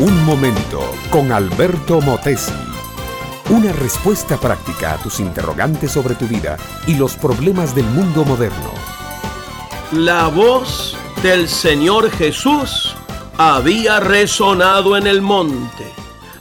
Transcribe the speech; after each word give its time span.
Un 0.00 0.24
momento 0.24 0.92
con 1.08 1.30
Alberto 1.30 2.00
Motesi. 2.00 2.52
Una 3.48 3.70
respuesta 3.70 4.36
práctica 4.36 4.94
a 4.94 4.96
tus 4.96 5.20
interrogantes 5.20 5.92
sobre 5.92 6.16
tu 6.16 6.26
vida 6.26 6.56
y 6.88 6.96
los 6.96 7.14
problemas 7.14 7.76
del 7.76 7.84
mundo 7.84 8.24
moderno. 8.24 8.72
La 9.92 10.26
voz 10.26 10.96
del 11.22 11.48
Señor 11.48 12.10
Jesús 12.10 12.96
había 13.38 14.00
resonado 14.00 14.96
en 14.96 15.06
el 15.06 15.22
monte. 15.22 15.84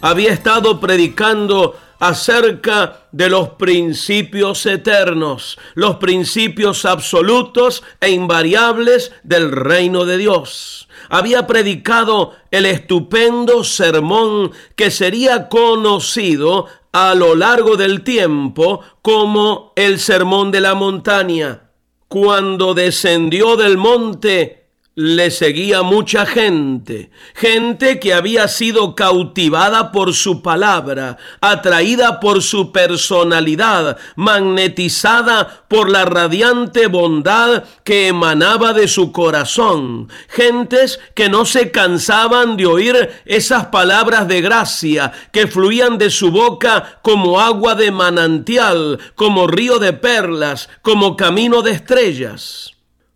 Había 0.01 0.33
estado 0.33 0.79
predicando 0.79 1.77
acerca 1.99 3.05
de 3.11 3.29
los 3.29 3.49
principios 3.49 4.65
eternos, 4.65 5.59
los 5.75 5.97
principios 5.97 6.85
absolutos 6.85 7.83
e 8.01 8.09
invariables 8.09 9.11
del 9.21 9.51
reino 9.51 10.05
de 10.05 10.17
Dios. 10.17 10.87
Había 11.13 11.45
predicado 11.45 12.31
el 12.49 12.65
estupendo 12.65 13.63
sermón 13.63 14.51
que 14.75 14.89
sería 14.89 15.47
conocido 15.47 16.65
a 16.91 17.13
lo 17.13 17.35
largo 17.35 17.77
del 17.77 18.03
tiempo 18.03 18.79
como 19.03 19.73
el 19.75 19.99
sermón 19.99 20.49
de 20.49 20.61
la 20.61 20.73
montaña. 20.73 21.69
Cuando 22.07 22.73
descendió 22.73 23.55
del 23.57 23.77
monte, 23.77 24.62
le 24.95 25.31
seguía 25.31 25.81
mucha 25.81 26.27
gente, 26.27 27.09
gente 27.33 27.99
que 27.99 28.13
había 28.13 28.47
sido 28.47 28.93
cautivada 28.93 29.91
por 29.91 30.13
su 30.13 30.43
palabra, 30.43 31.17
atraída 31.41 32.19
por 32.19 32.43
su 32.43 32.71
personalidad, 32.71 33.97
magnetizada 34.15 35.65
por 35.67 35.89
la 35.89 36.05
radiante 36.05 36.85
bondad 36.85 37.63
que 37.83 38.09
emanaba 38.09 38.73
de 38.73 38.87
su 38.87 39.11
corazón, 39.11 40.09
gentes 40.27 40.99
que 41.15 41.27
no 41.27 41.45
se 41.45 41.71
cansaban 41.71 42.55
de 42.55 42.67
oír 42.67 43.09
esas 43.25 43.67
palabras 43.67 44.27
de 44.27 44.41
gracia 44.41 45.11
que 45.31 45.47
fluían 45.47 45.97
de 45.97 46.11
su 46.11 46.29
boca 46.29 46.99
como 47.01 47.39
agua 47.39 47.73
de 47.73 47.89
manantial, 47.89 48.99
como 49.15 49.47
río 49.47 49.79
de 49.79 49.93
perlas, 49.93 50.69
como 50.83 51.17
camino 51.17 51.63
de 51.63 51.71
estrellas. 51.71 52.72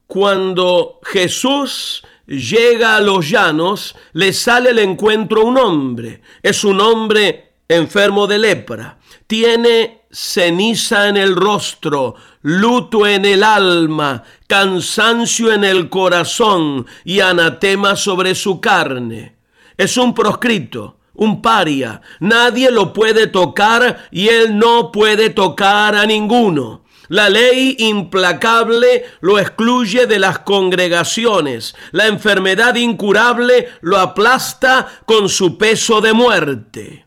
Cuando 0.08 1.00
Jesús 1.04 2.04
llega 2.26 2.96
a 2.96 3.02
los 3.02 3.30
llanos, 3.30 3.96
le 4.14 4.32
sale 4.32 4.70
al 4.70 4.80
encuentro 4.80 5.46
un 5.46 5.58
hombre. 5.58 6.22
Es 6.42 6.64
un 6.64 6.80
hombre 6.80 7.52
enfermo 7.68 8.26
de 8.26 8.40
lepra. 8.40 9.00
Tiene 9.28 10.04
ceniza 10.10 11.10
en 11.10 11.18
el 11.18 11.36
rostro, 11.36 12.16
luto 12.42 13.06
en 13.06 13.26
el 13.26 13.44
alma, 13.44 14.24
cansancio 14.48 15.52
en 15.52 15.66
el 15.66 15.90
corazón 15.90 16.86
y 17.04 17.20
anatema 17.20 17.98
sobre 17.98 18.34
su 18.34 18.62
carne. 18.62 19.36
Es 19.76 19.98
un 19.98 20.14
proscrito, 20.14 21.00
un 21.16 21.42
paria. 21.42 22.02
Nadie 22.22 22.72
lo 22.72 22.94
puede 22.94 23.28
tocar 23.28 24.08
y 24.12 24.30
él 24.30 24.58
no 24.58 24.92
puede 24.92 25.32
tocar 25.32 25.96
a 25.96 26.06
ninguno. 26.06 26.87
La 27.10 27.30
ley 27.30 27.76
implacable 27.80 29.06
lo 29.22 29.40
excluye 29.40 30.08
de 30.08 30.20
las 30.20 30.40
congregaciones. 30.40 31.76
La 31.92 32.08
enfermedad 32.08 32.76
incurable 32.76 33.70
lo 33.82 33.98
aplasta 33.98 34.88
con 35.06 35.30
su 35.30 35.58
peso 35.58 36.02
de 36.02 36.14
muerte. 36.14 37.06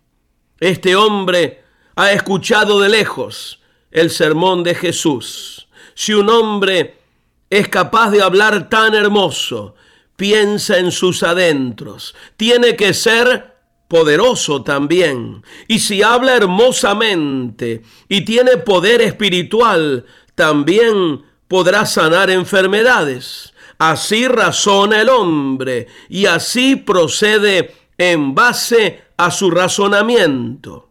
Este 0.59 0.97
hombre 0.97 1.65
ha 1.97 2.13
escuchado 2.13 2.81
de 2.81 2.89
lejos 2.89 3.61
el 3.91 4.11
sermón 4.11 4.63
de 4.63 4.75
Jesús. 4.75 5.69
Si 5.95 6.15
un 6.15 6.31
hombre 6.31 6.99
es 7.51 7.69
capaz 7.69 8.11
de 8.11 8.23
hablar 8.23 8.69
tan 8.69 8.95
hermoso, 8.95 9.75
piensa 10.17 10.79
en 10.79 10.93
sus 10.93 11.23
adentros. 11.23 12.15
Tiene 12.37 12.77
que 12.77 12.95
ser 12.95 13.50
poderoso 13.91 14.63
también. 14.63 15.43
Y 15.67 15.81
si 15.81 16.01
habla 16.01 16.37
hermosamente 16.37 17.83
y 18.09 18.25
tiene 18.25 18.57
poder 18.57 19.03
espiritual, 19.03 20.07
también 20.37 21.23
podrá 21.49 21.85
sanar 21.85 22.31
enfermedades. 22.31 23.53
Así 23.79 24.29
razona 24.29 25.01
el 25.01 25.09
hombre 25.09 25.89
y 26.09 26.27
así 26.27 26.77
procede 26.77 27.75
en 27.99 28.33
base 28.33 29.03
a 29.17 29.33
su 29.33 29.51
razonamiento. 29.51 30.91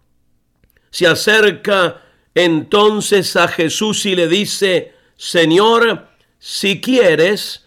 Se 0.91 1.07
acerca 1.07 2.01
entonces 2.35 3.37
a 3.37 3.47
Jesús 3.47 4.05
y 4.07 4.15
le 4.15 4.27
dice, 4.27 4.93
Señor, 5.15 6.09
si 6.37 6.81
quieres, 6.81 7.65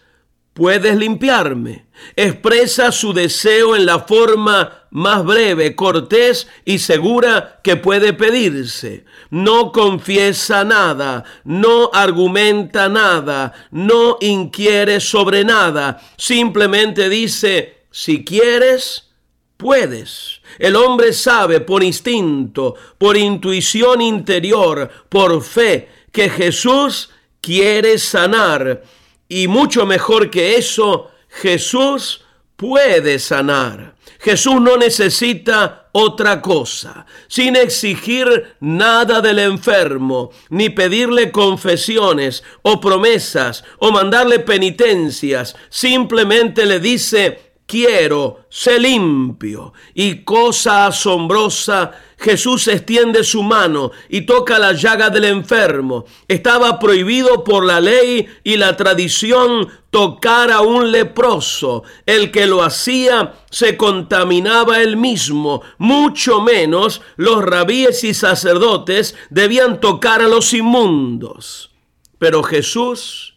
puedes 0.53 0.95
limpiarme. 0.95 1.85
Expresa 2.15 2.91
su 2.91 3.13
deseo 3.13 3.75
en 3.75 3.85
la 3.85 3.99
forma 3.99 4.83
más 4.91 5.23
breve, 5.23 5.75
cortés 5.75 6.47
y 6.65 6.79
segura 6.79 7.59
que 7.63 7.75
puede 7.75 8.13
pedirse. 8.13 9.05
No 9.29 9.71
confiesa 9.71 10.63
nada, 10.63 11.23
no 11.43 11.89
argumenta 11.93 12.89
nada, 12.89 13.53
no 13.71 14.17
inquiere 14.21 14.99
sobre 14.99 15.43
nada. 15.43 15.99
Simplemente 16.17 17.09
dice, 17.09 17.85
si 17.89 18.23
quieres, 18.23 19.09
puedes. 19.57 20.41
El 20.59 20.75
hombre 20.75 21.13
sabe 21.13 21.61
por 21.61 21.83
instinto, 21.83 22.75
por 22.97 23.17
intuición 23.17 24.01
interior, 24.01 24.89
por 25.09 25.41
fe, 25.41 25.89
que 26.11 26.29
Jesús 26.29 27.09
quiere 27.41 27.97
sanar 27.97 28.83
y 29.27 29.47
mucho 29.47 29.85
mejor 29.85 30.29
que 30.29 30.57
eso, 30.57 31.11
Jesús 31.29 32.25
puede 32.55 33.19
sanar. 33.19 33.95
Jesús 34.19 34.61
no 34.61 34.77
necesita 34.77 35.89
otra 35.91 36.41
cosa, 36.41 37.05
sin 37.27 37.55
exigir 37.55 38.55
nada 38.59 39.21
del 39.21 39.39
enfermo, 39.39 40.31
ni 40.49 40.69
pedirle 40.69 41.31
confesiones 41.31 42.43
o 42.61 42.79
promesas 42.79 43.63
o 43.79 43.91
mandarle 43.91 44.39
penitencias. 44.39 45.55
Simplemente 45.69 46.65
le 46.65 46.79
dice, 46.79 47.52
quiero, 47.65 48.45
sé 48.49 48.79
limpio. 48.79 49.73
Y 49.93 50.23
cosa 50.23 50.87
asombrosa, 50.87 51.91
Jesús 52.17 52.67
extiende 52.67 53.23
su 53.23 53.43
mano 53.43 53.91
y 54.09 54.21
toca 54.21 54.59
la 54.59 54.73
llaga 54.73 55.09
del 55.09 55.25
enfermo. 55.25 56.05
Estaba 56.27 56.79
prohibido 56.79 57.43
por 57.43 57.65
la 57.65 57.81
ley 57.81 58.27
y 58.43 58.57
la 58.57 58.77
tradición 58.77 59.67
tocar 59.89 60.51
a 60.51 60.61
un 60.61 60.91
leproso. 60.91 61.83
El 62.05 62.31
que 62.31 62.47
lo 62.47 62.63
hacía 62.63 63.33
se 63.49 63.77
contaminaba 63.77 64.81
él 64.81 64.97
mismo. 64.97 65.61
Mucho 65.77 66.41
menos 66.41 67.01
los 67.17 67.43
rabíes 67.43 68.03
y 68.03 68.13
sacerdotes 68.13 69.15
debían 69.29 69.79
tocar 69.79 70.21
a 70.21 70.27
los 70.27 70.53
inmundos. 70.53 71.71
Pero 72.19 72.41
Jesús 72.41 73.35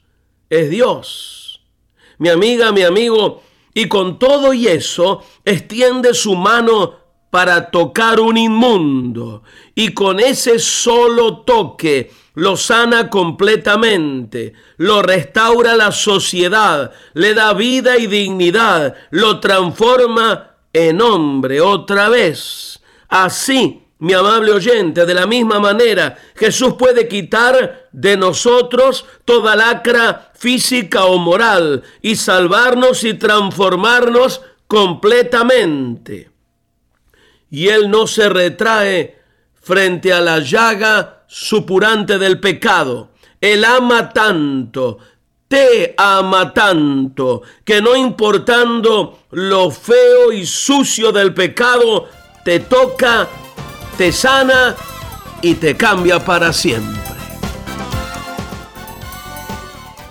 es 0.48 0.70
Dios. 0.70 1.60
Mi 2.19 2.28
amiga, 2.28 2.72
mi 2.72 2.82
amigo, 2.82 3.42
y 3.76 3.88
con 3.88 4.19
todo 4.19 4.54
y 4.54 4.69
eso 4.69 5.22
extiende 5.44 6.14
su 6.14 6.34
mano 6.34 6.94
para 7.28 7.70
tocar 7.70 8.20
un 8.20 8.38
inmundo 8.38 9.42
y 9.75 9.92
con 9.92 10.19
ese 10.19 10.59
solo 10.59 11.41
toque 11.42 12.10
lo 12.32 12.56
sana 12.56 13.10
completamente, 13.10 14.54
lo 14.78 15.03
restaura 15.03 15.76
la 15.76 15.92
sociedad, 15.92 16.91
le 17.12 17.34
da 17.34 17.53
vida 17.53 17.98
y 17.98 18.06
dignidad, 18.06 18.94
lo 19.10 19.41
transforma 19.41 20.56
en 20.72 21.03
hombre 21.03 21.60
otra 21.60 22.09
vez. 22.09 22.82
Así 23.09 23.85
mi 23.98 24.12
amable 24.12 24.52
oyente, 24.52 25.06
de 25.06 25.14
la 25.14 25.26
misma 25.26 25.58
manera, 25.58 26.18
Jesús 26.34 26.74
puede 26.78 27.08
quitar 27.08 27.88
de 27.92 28.16
nosotros 28.16 29.06
toda 29.24 29.56
lacra 29.56 30.32
física 30.34 31.06
o 31.06 31.16
moral 31.18 31.82
y 32.03 32.16
salvarnos 32.16 33.04
y 33.04 33.15
transformarnos 33.15 34.42
completamente. 34.66 36.30
Y 37.50 37.68
Él 37.68 37.91
no 37.91 38.06
se 38.06 38.28
retrae 38.28 39.18
frente 39.54 40.12
a 40.12 40.21
la 40.21 40.41
llaga 40.41 41.24
supurante 41.26 42.18
del 42.18 42.38
pecado. 42.38 43.10
Él 43.41 43.65
ama 43.65 44.10
tanto, 44.10 44.98
te 45.48 45.94
ama 45.97 46.53
tanto, 46.53 47.42
que 47.65 47.80
no 47.80 47.97
importando 47.97 49.21
lo 49.30 49.71
feo 49.71 50.32
y 50.32 50.44
sucio 50.44 51.12
del 51.12 51.32
pecado, 51.32 52.09
te 52.44 52.60
toca 52.60 53.28
te 53.97 54.13
sana 54.13 54.77
y 55.41 55.54
te 55.54 55.77
cambia 55.77 56.25
para 56.25 56.53
siempre. 56.53 57.03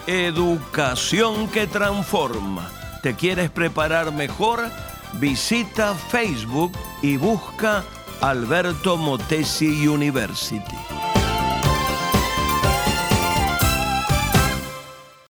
Educación 0.08 1.48
que 1.48 1.68
transforma. 1.68 2.70
¿Te 3.02 3.16
quieres 3.16 3.50
preparar 3.50 4.12
mejor? 4.12 4.70
Visita 5.14 5.94
Facebook 5.94 6.72
y 7.02 7.18
busca 7.18 7.84
Alberto 8.22 8.98
Motesi 8.98 9.88
University. 9.88 10.76